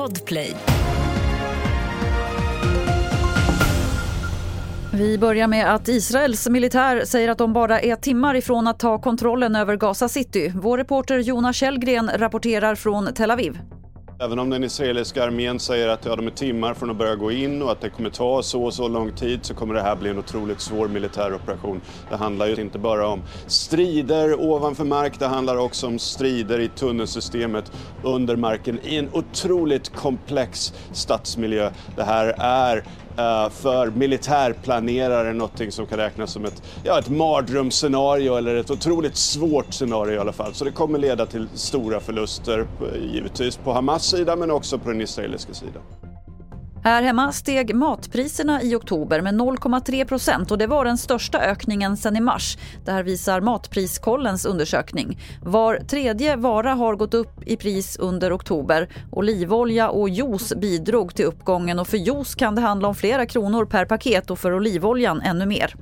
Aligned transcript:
Podplay. 0.00 0.56
Vi 4.92 5.18
börjar 5.18 5.46
med 5.48 5.74
att 5.74 5.88
Israels 5.88 6.48
militär 6.48 7.04
säger 7.04 7.28
att 7.28 7.38
de 7.38 7.52
bara 7.52 7.80
är 7.80 7.96
timmar 7.96 8.34
ifrån 8.34 8.66
att 8.66 8.78
ta 8.78 8.98
kontrollen 8.98 9.56
över 9.56 9.76
Gaza 9.76 10.08
City. 10.08 10.52
Vår 10.54 10.78
reporter 10.78 11.18
Jonas 11.18 11.56
Källgren 11.56 12.10
rapporterar 12.14 12.74
från 12.74 13.14
Tel 13.14 13.30
Aviv. 13.30 13.58
Även 14.22 14.38
om 14.38 14.50
den 14.50 14.64
israeliska 14.64 15.24
armén 15.24 15.60
säger 15.60 15.88
att 15.88 16.04
ja, 16.04 16.16
de 16.16 16.26
är 16.26 16.30
timmar 16.30 16.74
från 16.74 16.90
att 16.90 16.96
börja 16.96 17.14
gå 17.14 17.32
in 17.32 17.62
och 17.62 17.72
att 17.72 17.80
det 17.80 17.90
kommer 17.90 18.10
ta 18.10 18.42
så 18.42 18.64
och 18.64 18.74
så 18.74 18.88
lång 18.88 19.12
tid 19.12 19.46
så 19.46 19.54
kommer 19.54 19.74
det 19.74 19.82
här 19.82 19.96
bli 19.96 20.10
en 20.10 20.18
otroligt 20.18 20.60
svår 20.60 20.88
militär 20.88 21.34
operation. 21.34 21.82
Det 22.08 22.16
handlar 22.16 22.46
ju 22.46 22.54
inte 22.56 22.78
bara 22.78 23.08
om 23.08 23.22
strider 23.46 24.40
ovanför 24.40 24.84
mark, 24.84 25.18
det 25.18 25.26
handlar 25.26 25.56
också 25.56 25.86
om 25.86 25.98
strider 25.98 26.58
i 26.58 26.68
tunnelsystemet 26.68 27.72
under 28.02 28.36
marken 28.36 28.78
i 28.82 28.96
en 28.96 29.08
otroligt 29.12 29.92
komplex 29.92 30.72
stadsmiljö. 30.92 31.70
Det 31.96 32.02
här 32.02 32.34
är 32.38 32.84
Eh, 33.20 33.50
för 33.50 33.90
militärplanerare 33.90 35.32
någonting 35.32 35.72
som 35.72 35.86
kan 35.86 35.98
räknas 35.98 36.32
som 36.32 36.44
ett, 36.44 36.62
ja, 36.84 36.98
ett 36.98 37.08
mardrömsscenario 37.08 38.36
eller 38.36 38.54
ett 38.54 38.70
otroligt 38.70 39.16
svårt 39.16 39.74
scenario 39.74 40.14
i 40.14 40.18
alla 40.18 40.32
fall. 40.32 40.54
Så 40.54 40.64
det 40.64 40.70
kommer 40.70 40.98
leda 40.98 41.26
till 41.26 41.48
stora 41.54 42.00
förluster, 42.00 42.66
givetvis 43.12 43.56
på 43.56 43.72
Hamas 43.72 44.04
sida 44.04 44.36
men 44.36 44.50
också 44.50 44.78
på 44.78 44.90
den 44.90 45.00
israeliska 45.00 45.54
sidan. 45.54 45.82
Här 46.82 47.02
hemma 47.02 47.32
steg 47.32 47.74
matpriserna 47.74 48.62
i 48.62 48.74
oktober 48.74 49.20
med 49.20 49.34
0,3 49.34 50.04
procent 50.04 50.50
och 50.50 50.58
det 50.58 50.66
var 50.66 50.84
den 50.84 50.98
största 50.98 51.40
ökningen 51.40 51.96
sedan 51.96 52.16
i 52.16 52.20
mars. 52.20 52.58
Det 52.84 52.92
här 52.92 53.02
visar 53.02 53.40
Matpriskollens 53.40 54.46
undersökning. 54.46 55.18
Var 55.42 55.76
tredje 55.76 56.36
vara 56.36 56.74
har 56.74 56.96
gått 56.96 57.14
upp 57.14 57.42
i 57.46 57.56
pris 57.56 57.96
under 57.96 58.36
oktober. 58.36 58.88
Olivolja 59.10 59.88
och 59.88 60.08
juice 60.08 60.52
bidrog 60.56 61.14
till 61.14 61.24
uppgången 61.24 61.78
och 61.78 61.88
för 61.88 61.96
juice 61.96 62.34
kan 62.34 62.54
det 62.54 62.60
handla 62.60 62.88
om 62.88 62.94
flera 62.94 63.26
kronor 63.26 63.64
per 63.64 63.84
paket 63.84 64.30
och 64.30 64.38
för 64.38 64.54
olivoljan 64.54 65.20
ännu 65.20 65.46
mer. 65.46 65.74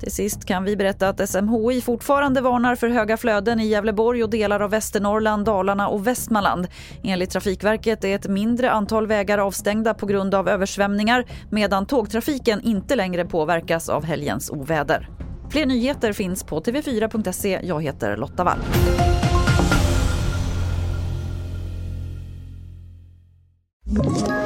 Till 0.00 0.12
sist 0.12 0.44
kan 0.44 0.64
vi 0.64 0.76
berätta 0.76 1.08
att 1.08 1.28
SMHI 1.28 1.80
fortfarande 1.80 2.40
varnar 2.40 2.76
för 2.76 2.88
höga 2.88 3.16
flöden 3.16 3.60
i 3.60 3.66
Gävleborg 3.66 4.24
och 4.24 4.30
delar 4.30 4.60
av 4.60 4.70
Västernorrland, 4.70 5.44
Dalarna 5.44 5.88
och 5.88 6.06
Västmanland. 6.06 6.68
Enligt 7.02 7.30
Trafikverket 7.30 8.04
är 8.04 8.14
ett 8.14 8.28
mindre 8.28 8.70
antal 8.70 9.06
vägar 9.06 9.38
avstängda 9.38 9.94
på 9.94 10.06
grund 10.06 10.34
av 10.34 10.48
översvämningar 10.48 11.24
medan 11.50 11.86
tågtrafiken 11.86 12.60
inte 12.60 12.96
längre 12.96 13.24
påverkas 13.24 13.88
av 13.88 14.04
helgens 14.04 14.50
oväder. 14.50 15.08
Fler 15.50 15.66
nyheter 15.66 16.12
finns 16.12 16.44
på 16.44 16.60
tv4.se. 16.60 17.60
Jag 17.62 17.82
heter 17.82 18.16
Lotta 18.16 18.44
Wall. 18.44 18.58
Ett 24.00 24.45